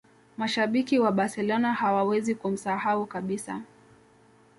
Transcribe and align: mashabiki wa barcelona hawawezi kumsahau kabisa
mashabiki 0.37 0.99
wa 0.99 1.11
barcelona 1.11 1.73
hawawezi 1.73 2.35
kumsahau 2.35 3.05
kabisa 3.05 3.61